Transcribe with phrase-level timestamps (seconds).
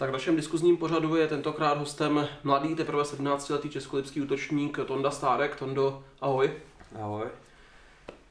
[0.00, 5.56] Tak v našem diskuzním pořadu je tentokrát hostem mladý, teprve 17-letý českolipský útočník Tonda Stárek.
[5.56, 6.50] Tondo, ahoj.
[7.02, 7.26] Ahoj.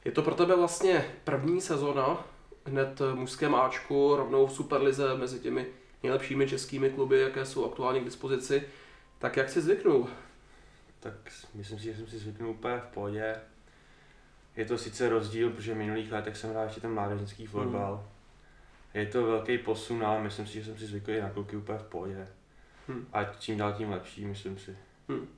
[0.04, 2.24] Je to pro tebe vlastně první sezona
[2.66, 5.66] hned v mužském Ačku, rovnou v Superlize mezi těmi
[6.02, 8.62] nejlepšími českými kluby, jaké jsou aktuálně k dispozici.
[9.18, 10.08] Tak jak si zvyknul?
[11.00, 11.14] Tak
[11.54, 13.36] myslím si, že jsem si zvyknul úplně v pohodě.
[14.56, 17.94] Je to sice rozdíl, protože v minulých letech jsem hrál ještě ten mládežnický fotbal.
[17.94, 18.19] Hmm.
[18.94, 21.82] Je to velký posun, ale myslím si, že jsem si zvyklý na kluky úplně v
[21.82, 22.28] pohodě.
[22.88, 23.06] Hmm.
[23.12, 24.76] A čím dál tím lepší, myslím si.
[25.08, 25.28] Hmm.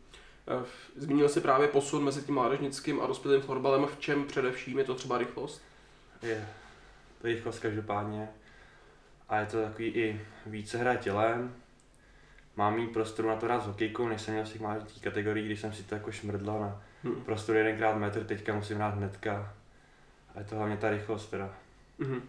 [0.96, 3.86] Zmínil jsi právě posun mezi tím mládežnickým a dospělým fotbalem.
[3.86, 5.62] V čem především je to třeba rychlost?
[6.22, 6.48] Je
[7.24, 8.28] rychlost každopádně.
[9.28, 11.54] A je to takový i více hra tělem.
[12.56, 15.46] Mám mít prostoru na to rád s hokejkou, než jsem měl v těch mládežnických kategoriích,
[15.46, 17.24] když jsem si to jako šmrdlal na hmm.
[17.24, 19.54] prostor jedenkrát metr, teďka musím hrát hnedka.
[20.34, 21.54] A je to hlavně ta rychlost teda.
[22.00, 22.22] Hmm.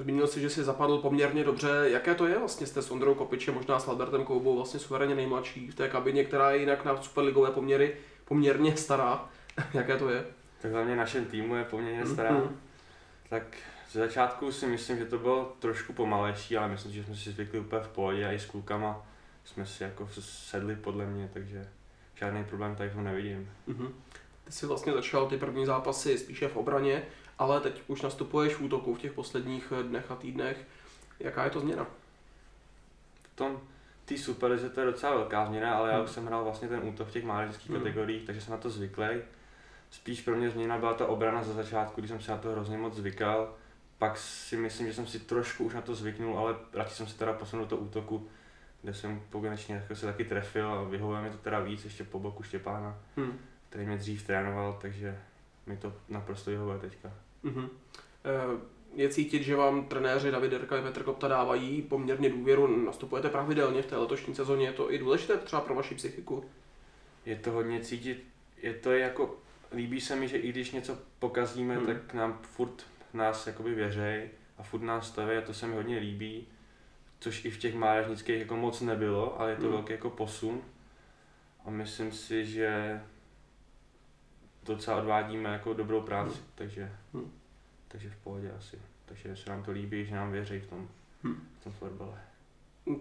[0.00, 1.68] Zmínil jsi, že jsi zapadl poměrně dobře.
[1.84, 2.66] Jaké to je vlastně?
[2.66, 6.50] Jste s Ondrou Kopičem, možná s Albertem Koubou, vlastně suverénně nejmladší v té kabině, která
[6.50, 9.28] je jinak na superligové poměry poměrně stará.
[9.74, 10.24] Jaké to je?
[10.62, 12.30] Tak hlavně našem týmu je poměrně stará.
[12.30, 12.50] Mm-hmm.
[13.30, 13.42] Tak
[13.92, 17.60] ze začátku si myslím, že to bylo trošku pomalejší, ale myslím, že jsme si zvykli
[17.60, 19.06] úplně v pohodě a i s klukama
[19.44, 21.68] jsme si jako sedli podle mě, takže
[22.14, 23.50] žádný problém tady nevidím.
[23.68, 23.88] Mm-hmm.
[24.44, 27.02] Ty jsi vlastně začal ty první zápasy spíše v obraně,
[27.38, 30.66] ale teď už nastupuješ v útoku v těch posledních dnech a týdnech.
[31.20, 31.86] Jaká je to změna?
[33.32, 33.60] V tom
[34.04, 36.04] ty superlize to je docela velká změna, ale já hmm.
[36.04, 37.78] už jsem hrál vlastně ten útok v těch mládežnických hmm.
[37.78, 39.06] kategoriích, takže jsem na to zvyklý.
[39.90, 42.78] Spíš pro mě změna byla ta obrana za začátku, když jsem se na to hrozně
[42.78, 43.54] moc zvykal.
[43.98, 47.18] Pak si myslím, že jsem si trošku už na to zvyknul, ale radši jsem se
[47.18, 48.28] teda posunul do toho útoku,
[48.82, 52.18] kde jsem konečně jako se taky trefil a vyhovuje mi to teda víc ještě po
[52.18, 53.38] boku Štěpána, hmm.
[53.68, 55.18] který mě dřív trénoval, takže
[55.66, 57.12] mi to naprosto vyhovuje teďka.
[57.44, 57.68] Mm-hmm.
[58.94, 63.82] Je cítit, že vám trenéři David Derka a Petr Kopta dávají poměrně důvěru, nastupujete pravidelně
[63.82, 66.44] v té letošní sezóně, je to i důležité třeba pro vaši psychiku?
[67.26, 68.24] Je to hodně cítit,
[68.62, 69.36] je to jako,
[69.74, 71.86] líbí se mi, že i když něco pokazíme, hmm.
[71.86, 75.98] tak nám furt nás jakoby věřej a furt nás staví a to se mi hodně
[75.98, 76.46] líbí,
[77.20, 79.72] což i v těch mládežnických jako moc nebylo, ale je to hmm.
[79.72, 80.62] velký jako posun
[81.64, 83.00] a myslím si, že
[84.66, 86.46] docela odvádíme jako dobrou práci, hmm.
[86.54, 87.32] takže, hmm.
[87.88, 88.78] takže v pohodě asi.
[89.06, 90.88] Takže se nám to líbí, že nám věří v tom,
[91.22, 91.48] hmm.
[91.60, 92.20] v tom fotbale.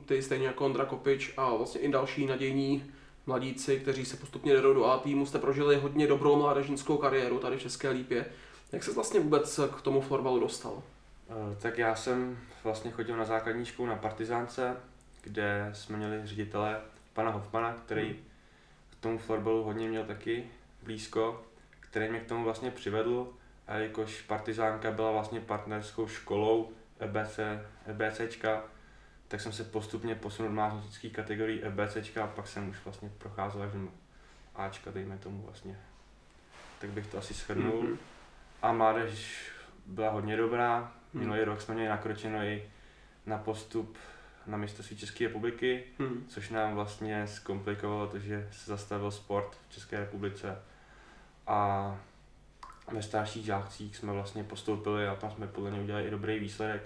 [0.06, 2.84] Ty stejně jako Ondra Kopič a vlastně i další nadějní
[3.26, 7.58] mladíci, kteří se postupně jdou do A týmu, jste prožili hodně dobrou mládežnickou kariéru tady
[7.58, 8.26] v České Lípě.
[8.72, 10.84] Jak se vlastně vůbec k tomu fotbalu dostal?
[11.30, 14.78] Eh, tak já jsem vlastně chodil na základní školu na Partizánce,
[15.22, 16.82] kde jsme měli ředitele
[17.14, 18.18] pana Hofmana, který hmm.
[18.90, 20.44] k tomu fotbalu hodně měl taky
[20.84, 21.44] blízko
[21.96, 23.34] který mě k tomu vlastně přivedl,
[23.68, 27.40] a jakož Partizánka byla vlastně partnerskou školou EBC,
[27.86, 28.64] EBCčka,
[29.28, 33.64] tak jsem se postupně posunul do mládežnických kategorií EBCčka a pak jsem už vlastně procházel
[33.64, 33.88] až do
[34.56, 35.80] Ačka, dejme tomu vlastně.
[36.82, 37.84] Tak bych to asi shrnul.
[37.84, 37.98] Mm-hmm.
[38.62, 39.50] A mládež
[39.86, 40.92] byla hodně dobrá.
[41.14, 41.20] Mm.
[41.20, 42.64] Minulý rok jsme měli nakročeno i
[43.26, 43.98] na postup
[44.48, 46.26] na mistrovství České republiky, mm.
[46.28, 50.58] což nám vlastně zkomplikovalo to, že se zastavil sport v České republice
[51.48, 51.98] a
[52.92, 56.82] ve starších žákcích jsme vlastně postoupili a tam jsme podle mě udělali i dobrý výsledek.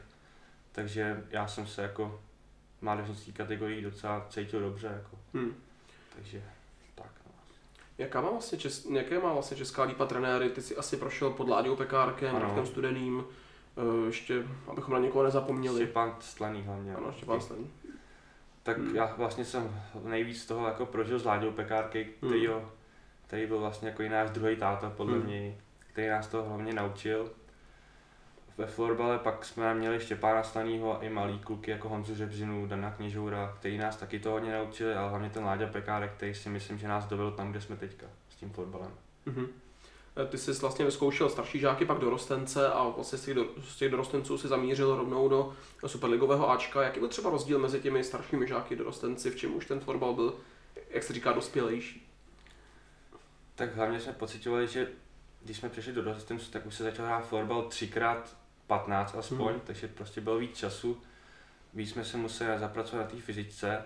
[0.72, 2.22] Takže já jsem se jako
[2.80, 4.88] v mládežnické kategorii docela cítil dobře.
[4.88, 5.18] Jako.
[5.34, 5.56] Hmm.
[6.16, 6.44] Takže
[6.96, 7.12] tak.
[7.26, 7.32] No.
[7.98, 10.50] Jaká má vlastně čes, jaké má vlastně Česká lípa trenéry?
[10.50, 15.84] Ty jsi asi prošel pod Láďou Pekárkem, Radkem Studeným, uh, ještě, abychom na někoho nezapomněli.
[15.84, 16.96] Štěpán Slaný hlavně.
[16.96, 17.72] Ano, Štěpán Slaný.
[18.64, 18.96] Tak hmm.
[18.96, 22.70] já vlastně jsem nejvíc toho jako prožil s Láďou Pekárky, který hmm
[23.30, 25.26] který byl vlastně jako náš druhý táta podle hmm.
[25.26, 27.32] mě, který nás to hlavně naučil.
[28.58, 32.92] Ve florbale pak jsme měli Štěpána Stanýho a i malý kluky jako Honzu Řebřinu, Dana
[32.92, 36.78] Kněžoura, který nás taky to hodně naučili, ale hlavně ten Láďa Pekárek, který si myslím,
[36.78, 38.92] že nás dovedl tam, kde jsme teďka s tím florbalem.
[39.28, 39.48] Mm-hmm.
[40.30, 43.92] Ty jsi vlastně vyzkoušel starší žáky, pak dorostence a vlastně z těch, do, z těch
[43.92, 45.54] dorostenců si zamířil rovnou do
[45.86, 46.84] superligového Ačka.
[46.84, 50.36] Jaký byl třeba rozdíl mezi těmi staršími žáky dorostenci, v čem už ten florbal byl,
[50.90, 52.09] jak se říká, dospělejší?
[53.60, 54.88] Tak hlavně jsme pocitovali, že
[55.42, 59.62] když jsme přišli do dorostenství, tak už se začal hrát florbal třikrát 15 aspoň, hmm.
[59.64, 61.02] takže prostě bylo víc času.
[61.74, 63.84] Víc jsme se museli zapracovat na té fyzice.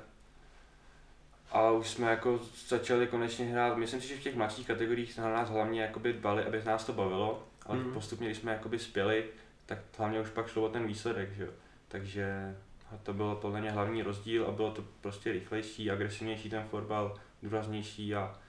[1.52, 5.34] A už jsme jako začali konečně hrát, myslím si, že v těch mladších kategoriích na
[5.34, 7.94] nás hlavně jakoby dbali, aby nás to bavilo, ale hmm.
[7.94, 9.26] postupně, když jsme jakoby spěli,
[9.66, 11.52] tak hlavně už pak šlo o ten výsledek, že jo.
[11.88, 12.56] Takže
[13.04, 18.16] to bylo podle mě hlavní rozdíl a bylo to prostě rychlejší, agresivnější ten fotbal, důraznější
[18.16, 18.43] a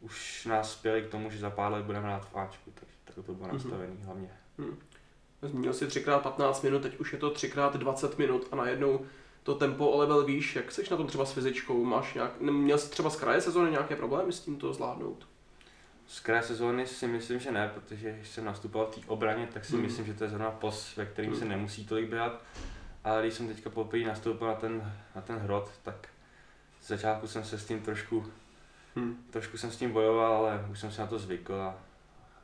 [0.00, 3.14] už nás spěli k tomu, že za pár let budeme hrát v Ačku, takže tak
[3.14, 3.52] to bylo mm-hmm.
[3.52, 4.30] nastavený hlavně.
[4.58, 4.78] Mm.
[5.42, 9.06] Zmínil si 3x15 minut, teď už je to 3x20 minut a najednou
[9.42, 12.78] to tempo o level výš, jak jsi na tom třeba s fyzičkou, máš nějak, měl
[12.78, 15.28] jsi třeba z kraje sezóny nějaké problémy s tím to zvládnout?
[16.06, 19.64] Z kraje sezóny si myslím, že ne, protože když jsem nastupoval v té obraně, tak
[19.64, 19.82] si Hmm.
[19.82, 21.48] myslím, že to je zrovna pos, ve kterým se Hmm.
[21.48, 22.42] nemusí tolik běhat.
[23.04, 26.08] Ale když jsem teďka poprvé nastoupil na ten, na ten hrot, tak
[26.80, 28.26] z začátku jsem se s tím trošku,
[28.96, 29.24] Hmm.
[29.30, 31.74] trošku jsem s tím bojoval, ale už jsem si na to zvykl a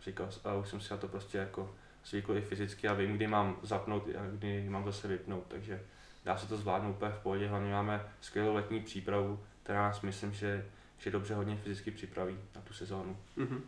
[0.04, 3.26] říkal, a už jsem si na to prostě jako zvykl i fyzicky a vím, kdy
[3.26, 5.82] mám zapnout a kdy mám zase vypnout, takže
[6.24, 10.32] dá se to zvládnout úplně v pohodě, hlavně máme skvělou letní přípravu, která nás myslím,
[10.32, 10.66] že,
[10.98, 13.16] že dobře hodně fyzicky připraví na tu sezónu.
[13.36, 13.62] Mhm.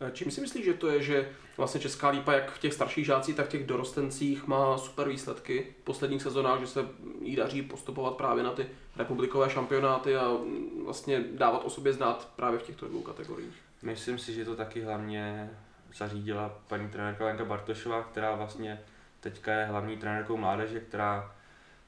[0.00, 3.06] E, Čím si myslíš, že to je, že vlastně Česká lípa jak v těch starších
[3.06, 6.88] žácích, tak v těch dorostencích má super výsledky v posledních sezónách, že se
[7.20, 12.32] jí daří postupovat právě na ty republikové šampionáty a mm, vlastně dávat o sobě znát
[12.36, 13.54] právě v těchto dvou kategoriích.
[13.82, 15.50] Myslím si, že to taky hlavně
[15.96, 18.80] zařídila paní trenérka Lenka Bartošová, která vlastně
[19.20, 21.34] teďka je hlavní trenérkou mládeže, která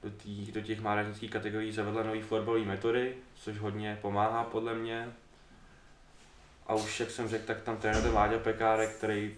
[0.02, 5.12] do, tý, do těch mládežnických kategorií zavedla nový fotbalové metody, což hodně pomáhá podle mě.
[6.68, 9.34] A už, jak jsem řekl, tak tam trénuje Láďa Pekárek, který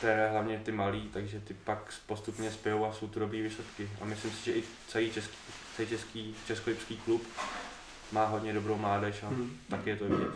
[0.00, 3.90] trénuje hlavně ty malý, takže ty pak postupně spějou a jsou to dobrý výsledky.
[4.00, 5.36] A myslím si, že i celý český,
[5.76, 7.22] celý český českolipský klub
[8.12, 9.50] má hodně dobrou mládež a Mhm.
[9.70, 10.30] tak je to vidět.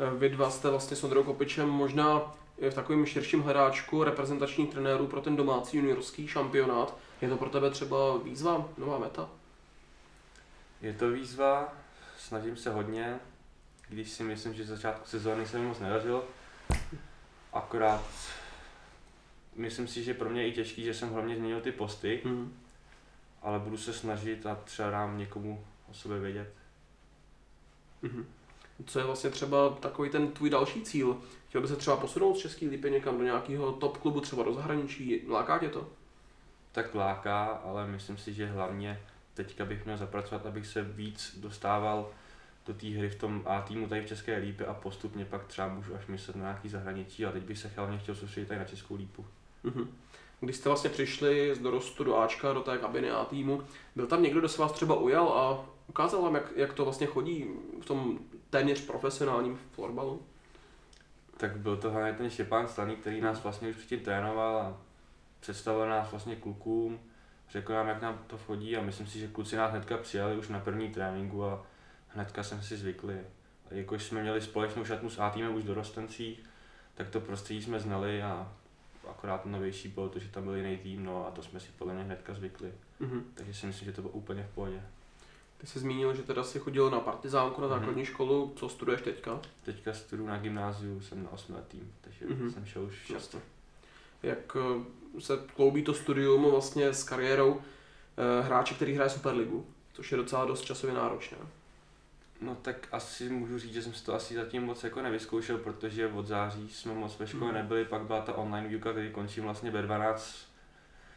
[0.00, 2.34] E, Vy dva jste vlastně s Ondrou Kopičem možná
[2.70, 6.96] v takovém širším hledáčku reprezentačních trenérů pro ten domácí juniorský šampionát.
[7.20, 9.28] Je to pro tebe třeba výzva, nová meta?
[10.82, 11.72] Je to výzva,
[12.18, 13.18] snažím se hodně,
[13.88, 16.24] když si myslím, že začátku sezóny se mi moc nedařilo.
[17.52, 18.04] Akorát
[19.56, 22.56] myslím si, že pro mě je i těžký, že jsem hlavně změnil ty posty, Hmm.
[23.42, 26.52] ale budu se snažit a třeba dám někomu o sobě vědět.
[28.02, 28.26] Mhm.
[28.86, 31.20] Co je vlastně třeba takový ten tvůj další cíl?
[31.48, 34.54] Chtěl by se třeba posunout z České lípy někam do nějakého top klubu, třeba do
[34.54, 35.22] zahraničí?
[35.28, 35.88] Láká tě to?
[36.72, 39.00] Tak láká, ale myslím si, že hlavně
[39.34, 42.10] teďka bych měl zapracovat, abych se víc dostával
[42.66, 45.68] do té hry v tom A týmu tady v České lípě a postupně pak třeba
[45.68, 48.66] můžu až myslet na nějaký zahraničí a teď bych se hlavně chtěl soustředit tady na
[48.66, 49.26] Českou lípu.
[49.62, 49.88] Mhm.
[50.40, 53.62] Když jste vlastně přišli z dorostu do Ačka, do té kabiny A týmu,
[53.96, 57.06] byl tam někdo, kdo se vás třeba ujal a ukázal vám, jak, jak to vlastně
[57.06, 57.46] chodí
[57.80, 58.18] v tom
[58.50, 60.22] téměř profesionálním florbalu?
[61.36, 64.76] Tak byl to hlavně ten Štěpán Staný, který nás vlastně už předtím trénoval a
[65.40, 67.00] představil nás vlastně klukům,
[67.50, 70.48] řekl nám, jak nám to chodí a myslím si, že kluci nás hnedka přijali už
[70.48, 71.66] na první tréninku a
[72.14, 73.20] hnedka jsme si zvykli.
[73.70, 76.42] A jakož jsme měli společnou šatnu s A týmem už dorostencích,
[76.94, 78.52] tak to prostředí jsme znali a
[79.10, 81.94] akorát novější bylo to, že tam byl jiný tým, no a to jsme si podle
[81.94, 82.72] mě hnedka zvykli.
[83.00, 83.24] Mhm.
[83.34, 84.82] Takže si myslím, že to bylo úplně v pohodě.
[85.58, 87.76] Ty jsi zmínil, že teda si chodil na partizánku na Mhm.
[87.78, 89.40] základní školu, co studuješ teďka?
[89.64, 92.50] Teďka studuju na gymnáziu, jsem na osmiletým, takže Mhm.
[92.52, 93.40] jsem šel už Jasně.
[94.22, 100.10] Jak eh, se kloubí to studium vlastně s kariérou eh, hráče, který hraje Superligu, což
[100.12, 101.36] je docela dost časově náročné.
[102.44, 106.08] No tak asi můžu říct, že jsem si to asi zatím moc jako nevyzkoušel, protože
[106.08, 107.54] od září jsme moc ve škole Mhm.
[107.54, 110.36] nebyli, pak byla ta online výuka, kdy končím vlastně ve 12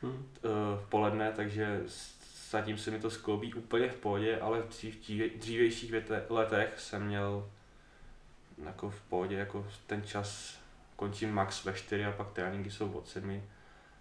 [0.02, 0.28] Hmm.
[0.36, 0.40] eh,
[0.86, 1.84] v poledne, takže
[2.52, 5.00] zatím se mi to skloubí úplně v pohodě, ale v dřív,
[5.38, 7.50] dřívějších věte, letech jsem měl
[8.66, 10.58] jako v pohodě, jako ten čas
[10.96, 13.42] končím max ve 4 a pak tréninky jsou od 7.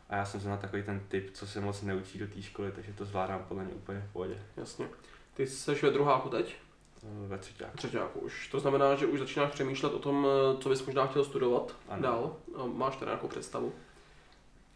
[0.09, 2.93] A já jsem zrovna takový ten typ, co se moc neučí do té školy, takže
[2.93, 4.43] to zvládám podle mě úplně v pohodě.
[4.57, 4.89] Jasně.
[5.35, 6.57] Ty jsi ve druháku teď?
[7.03, 7.71] Eh, Ve třetíku.
[7.77, 8.49] Třetíku už.
[8.49, 12.03] To znamená, že už začínáš přemýšlet o tom, eh, co bys možná chtěl studovat Ano.
[12.03, 12.37] dál.
[12.75, 13.73] Máš teda nějakou představu?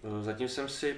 [0.05, 0.97] Eh, Zatím jsem si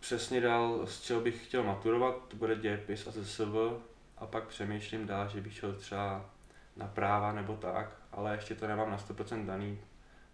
[0.00, 3.80] přesně dal, z čeho bych chtěl maturovat, to bude dějepis a ZSV
[4.18, 6.30] a pak přemýšlím dál, že bych šel třeba
[6.76, 9.80] na práva nebo tak, ale ještě to nemám na 100% daný,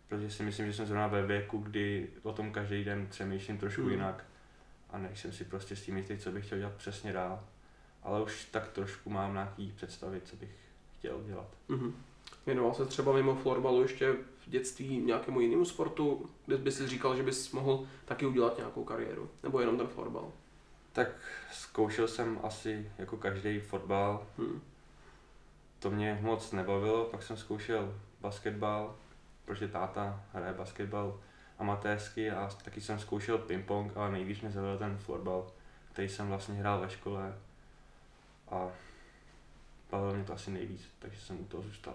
[0.08, 3.80] protože si myslím, že jsem zrovna ve věku, kdy o tom každý den přemýšlím trošku
[3.82, 3.90] Hmm.
[3.90, 4.24] jinak
[4.90, 7.40] a nejsem si prostě s tím jistý, co bych chtěl dělat přesně dál.
[8.02, 10.50] Ale už tak trošku mám nějaký představy, co bych
[10.98, 11.48] chtěl dělat.
[11.68, 11.94] Mhm.
[12.46, 17.16] Věnoval se třeba mimo florbalu ještě v dětství nějakému jinému sportu, kde bys si říkal,
[17.16, 19.30] že bys mohl taky udělat nějakou kariéru?
[19.42, 20.32] Nebo jenom ten florbal?
[20.92, 21.08] Tak
[21.52, 24.60] zkoušel jsem asi jako každý fotbal, Hmm.
[25.80, 28.94] To mě moc nebavilo, pak jsem zkoušel basketbal,
[29.44, 31.20] protože táta hraje basketbal
[31.58, 35.46] amatérsky a taky jsem zkoušel ping-pong, ale nejvíc mě zaujal ten florbal,
[35.92, 37.34] který jsem vlastně hrál ve škole
[38.50, 38.68] a
[39.90, 41.94] bavil mě to asi nejvíc, takže jsem u toho zůstal.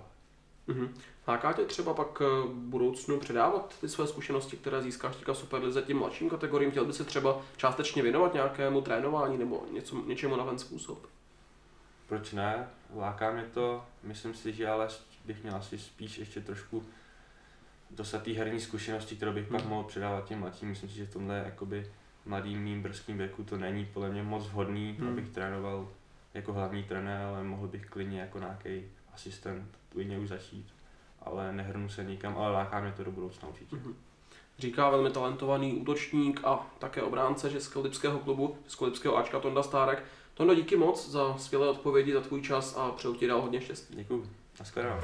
[0.67, 0.93] Mhm.
[1.27, 5.81] Láká tě třeba pak eh, v budoucnu předávat ty své zkušenosti, které získáš teďka Superlize
[5.81, 6.71] těm mladším kategoriím?
[6.71, 11.07] Chtěl by se třeba částečně věnovat nějakému trénování nebo něco, něčemu na ten způsob?
[12.07, 12.67] Proč ne?
[12.95, 14.87] Láká mě to, myslím si, že ale
[15.25, 16.85] bych měl asi spíš ještě trošku
[17.89, 19.69] dostat té herní zkušenosti, kterou bych pak Hmm.
[19.69, 20.69] mohl předávat těm mladším.
[20.69, 21.91] Myslím si, že v tomhle jakoby
[22.25, 25.09] mladým mým brzkým věku to není podle mě moc vhodný, hmm.
[25.09, 25.89] abych trénoval
[26.35, 28.81] jako hlavní trenér, ale mohl bych klidně jako nějaký
[29.13, 30.67] asistent klidně už začít.
[31.21, 33.75] Ale nehrnu se nikam, ale láká mě to do budoucna určitě.
[33.75, 33.95] Mhm.
[34.59, 40.03] Říká velmi talentovaný útočník a také obránce Českého lipského klubu, Českého lipského Ačka Tonda Stárek.
[40.33, 43.95] Tondo, díky moc za skvělé odpovědi, za tvůj čas a přeju ti dál hodně štěstí.
[43.95, 44.29] Děkuji.
[44.59, 45.01] Naschledanou.